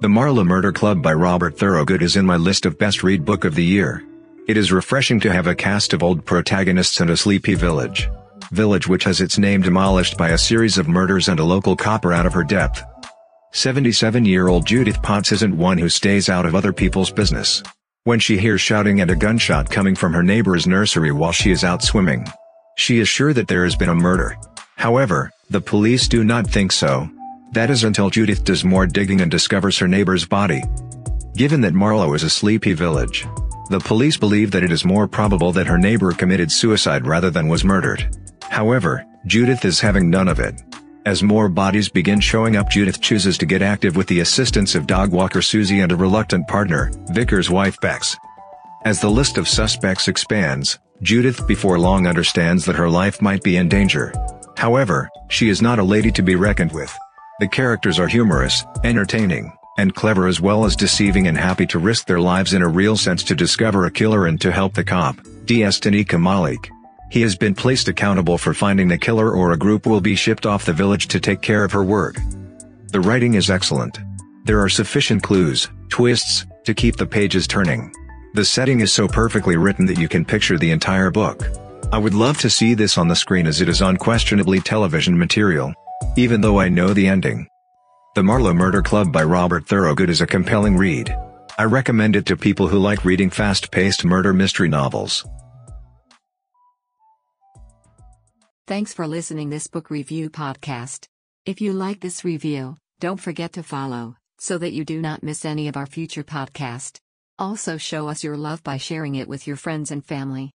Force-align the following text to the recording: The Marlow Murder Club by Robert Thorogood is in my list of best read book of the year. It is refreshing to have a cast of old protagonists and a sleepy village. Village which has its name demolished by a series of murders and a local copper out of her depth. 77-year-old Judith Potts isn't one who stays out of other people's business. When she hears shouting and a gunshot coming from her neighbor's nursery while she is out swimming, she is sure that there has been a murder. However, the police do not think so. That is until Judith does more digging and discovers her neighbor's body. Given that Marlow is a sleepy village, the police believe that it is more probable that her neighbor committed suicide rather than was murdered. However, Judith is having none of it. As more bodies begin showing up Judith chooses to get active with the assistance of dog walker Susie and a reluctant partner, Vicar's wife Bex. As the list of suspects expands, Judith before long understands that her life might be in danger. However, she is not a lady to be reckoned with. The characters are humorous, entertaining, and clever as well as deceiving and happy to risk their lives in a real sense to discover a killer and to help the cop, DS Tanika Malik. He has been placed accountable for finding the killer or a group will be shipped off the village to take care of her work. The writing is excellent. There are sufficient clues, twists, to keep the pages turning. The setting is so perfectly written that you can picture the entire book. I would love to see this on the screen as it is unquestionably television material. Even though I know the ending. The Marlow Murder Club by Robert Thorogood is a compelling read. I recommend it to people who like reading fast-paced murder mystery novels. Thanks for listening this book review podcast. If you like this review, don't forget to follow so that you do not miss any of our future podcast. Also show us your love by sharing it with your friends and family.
The 0.00 0.08
Marlow 0.08 0.44
Murder 0.44 0.70
Club 0.70 1.02
by 1.02 1.12
Robert 1.12 1.58
Thorogood 1.58 2.02
is 2.02 2.14
in 2.14 2.24
my 2.24 2.36
list 2.36 2.66
of 2.66 2.78
best 2.78 3.02
read 3.02 3.24
book 3.24 3.44
of 3.44 3.56
the 3.56 3.64
year. 3.64 4.06
It 4.46 4.56
is 4.56 4.70
refreshing 4.70 5.18
to 5.18 5.32
have 5.32 5.48
a 5.48 5.56
cast 5.56 5.92
of 5.92 6.04
old 6.04 6.24
protagonists 6.24 7.00
and 7.00 7.10
a 7.10 7.16
sleepy 7.16 7.56
village. 7.56 8.08
Village 8.52 8.86
which 8.86 9.02
has 9.02 9.20
its 9.20 9.38
name 9.38 9.60
demolished 9.60 10.16
by 10.16 10.28
a 10.28 10.38
series 10.38 10.78
of 10.78 10.86
murders 10.86 11.28
and 11.28 11.40
a 11.40 11.44
local 11.44 11.74
copper 11.74 12.12
out 12.12 12.26
of 12.26 12.32
her 12.32 12.44
depth. 12.44 12.84
77-year-old 13.54 14.64
Judith 14.64 15.02
Potts 15.02 15.32
isn't 15.32 15.56
one 15.56 15.78
who 15.78 15.88
stays 15.88 16.28
out 16.28 16.46
of 16.46 16.54
other 16.54 16.72
people's 16.72 17.10
business. 17.10 17.64
When 18.04 18.20
she 18.20 18.38
hears 18.38 18.60
shouting 18.60 19.00
and 19.00 19.10
a 19.10 19.16
gunshot 19.16 19.68
coming 19.68 19.96
from 19.96 20.12
her 20.12 20.22
neighbor's 20.22 20.68
nursery 20.68 21.10
while 21.10 21.32
she 21.32 21.50
is 21.50 21.64
out 21.64 21.82
swimming, 21.82 22.24
she 22.76 23.00
is 23.00 23.08
sure 23.08 23.32
that 23.32 23.48
there 23.48 23.64
has 23.64 23.74
been 23.74 23.88
a 23.88 23.96
murder. 23.96 24.36
However, 24.76 25.32
the 25.50 25.60
police 25.60 26.06
do 26.06 26.22
not 26.22 26.46
think 26.46 26.70
so. 26.70 27.10
That 27.52 27.70
is 27.70 27.84
until 27.84 28.10
Judith 28.10 28.44
does 28.44 28.64
more 28.64 28.86
digging 28.86 29.20
and 29.20 29.30
discovers 29.30 29.78
her 29.78 29.88
neighbor's 29.88 30.26
body. 30.26 30.62
Given 31.36 31.60
that 31.62 31.74
Marlow 31.74 32.14
is 32.14 32.22
a 32.22 32.30
sleepy 32.30 32.72
village, 32.72 33.26
the 33.70 33.80
police 33.80 34.16
believe 34.16 34.50
that 34.50 34.64
it 34.64 34.72
is 34.72 34.84
more 34.84 35.06
probable 35.06 35.52
that 35.52 35.66
her 35.66 35.78
neighbor 35.78 36.12
committed 36.12 36.50
suicide 36.50 37.06
rather 37.06 37.30
than 37.30 37.48
was 37.48 37.64
murdered. 37.64 38.16
However, 38.42 39.04
Judith 39.26 39.64
is 39.64 39.80
having 39.80 40.10
none 40.10 40.28
of 40.28 40.40
it. 40.40 40.62
As 41.06 41.22
more 41.22 41.48
bodies 41.48 41.88
begin 41.88 42.20
showing 42.20 42.56
up 42.56 42.68
Judith 42.68 43.00
chooses 43.00 43.38
to 43.38 43.46
get 43.46 43.62
active 43.62 43.96
with 43.96 44.06
the 44.08 44.20
assistance 44.20 44.74
of 44.74 44.86
dog 44.86 45.10
walker 45.10 45.40
Susie 45.40 45.80
and 45.80 45.92
a 45.92 45.96
reluctant 45.96 46.46
partner, 46.48 46.90
Vicar's 47.12 47.48
wife 47.48 47.80
Bex. 47.80 48.16
As 48.84 49.00
the 49.00 49.10
list 49.10 49.38
of 49.38 49.48
suspects 49.48 50.08
expands, 50.08 50.78
Judith 51.02 51.46
before 51.46 51.78
long 51.78 52.06
understands 52.06 52.64
that 52.64 52.76
her 52.76 52.90
life 52.90 53.22
might 53.22 53.42
be 53.42 53.56
in 53.56 53.68
danger. 53.68 54.12
However, 54.56 55.08
she 55.28 55.48
is 55.48 55.62
not 55.62 55.78
a 55.78 55.84
lady 55.84 56.10
to 56.12 56.22
be 56.22 56.36
reckoned 56.36 56.72
with. 56.72 56.94
The 57.40 57.46
characters 57.46 58.00
are 58.00 58.08
humorous, 58.08 58.64
entertaining, 58.82 59.52
and 59.78 59.94
clever 59.94 60.26
as 60.26 60.40
well 60.40 60.64
as 60.64 60.74
deceiving 60.74 61.28
and 61.28 61.38
happy 61.38 61.66
to 61.68 61.78
risk 61.78 62.08
their 62.08 62.18
lives 62.18 62.52
in 62.52 62.62
a 62.62 62.68
real 62.68 62.96
sense 62.96 63.22
to 63.22 63.36
discover 63.36 63.86
a 63.86 63.92
killer 63.92 64.26
and 64.26 64.40
to 64.40 64.50
help 64.50 64.74
the 64.74 64.82
cop, 64.82 65.20
DS 65.44 65.78
Tanika 65.78 66.20
Malik. 66.20 66.68
He 67.12 67.20
has 67.22 67.36
been 67.36 67.54
placed 67.54 67.86
accountable 67.86 68.38
for 68.38 68.54
finding 68.54 68.88
the 68.88 68.98
killer 68.98 69.30
or 69.30 69.52
a 69.52 69.56
group 69.56 69.86
will 69.86 70.00
be 70.00 70.16
shipped 70.16 70.46
off 70.46 70.64
the 70.64 70.72
village 70.72 71.06
to 71.08 71.20
take 71.20 71.40
care 71.40 71.62
of 71.62 71.70
her 71.70 71.84
work. 71.84 72.16
The 72.90 73.00
writing 73.00 73.34
is 73.34 73.50
excellent. 73.50 74.00
There 74.44 74.60
are 74.60 74.68
sufficient 74.68 75.22
clues, 75.22 75.68
twists, 75.90 76.44
to 76.64 76.74
keep 76.74 76.96
the 76.96 77.06
pages 77.06 77.46
turning. 77.46 77.92
The 78.34 78.44
setting 78.44 78.80
is 78.80 78.92
so 78.92 79.06
perfectly 79.06 79.56
written 79.56 79.86
that 79.86 80.00
you 80.00 80.08
can 80.08 80.24
picture 80.24 80.58
the 80.58 80.72
entire 80.72 81.12
book. 81.12 81.44
I 81.92 81.98
would 81.98 82.14
love 82.14 82.38
to 82.38 82.50
see 82.50 82.74
this 82.74 82.98
on 82.98 83.06
the 83.06 83.14
screen 83.14 83.46
as 83.46 83.60
it 83.60 83.68
is 83.68 83.80
unquestionably 83.80 84.58
television 84.58 85.16
material. 85.16 85.72
Even 86.18 86.40
though 86.40 86.58
I 86.58 86.68
know 86.68 86.92
the 86.92 87.06
ending. 87.06 87.46
The 88.16 88.24
Marlow 88.24 88.52
Murder 88.52 88.82
Club 88.82 89.12
by 89.12 89.22
Robert 89.22 89.68
Thorogood 89.68 90.10
is 90.10 90.20
a 90.20 90.26
compelling 90.26 90.76
read. 90.76 91.16
I 91.56 91.62
recommend 91.62 92.16
it 92.16 92.26
to 92.26 92.36
people 92.36 92.66
who 92.66 92.80
like 92.80 93.04
reading 93.04 93.30
fast-paced 93.30 94.04
murder 94.04 94.32
mystery 94.32 94.68
novels. 94.68 95.24
Thanks 98.66 98.92
for 98.92 99.06
listening 99.06 99.50
this 99.50 99.68
book 99.68 99.90
review 99.90 100.28
podcast. 100.28 101.06
If 101.46 101.60
you 101.60 101.72
like 101.72 102.00
this 102.00 102.24
review, 102.24 102.78
don't 102.98 103.20
forget 103.20 103.52
to 103.52 103.62
follow 103.62 104.16
so 104.40 104.58
that 104.58 104.72
you 104.72 104.84
do 104.84 105.00
not 105.00 105.22
miss 105.22 105.44
any 105.44 105.68
of 105.68 105.76
our 105.76 105.86
future 105.86 106.24
podcast. 106.24 106.98
Also 107.38 107.76
show 107.76 108.08
us 108.08 108.24
your 108.24 108.36
love 108.36 108.60
by 108.64 108.76
sharing 108.76 109.14
it 109.14 109.28
with 109.28 109.46
your 109.46 109.56
friends 109.56 109.92
and 109.92 110.04
family. 110.04 110.46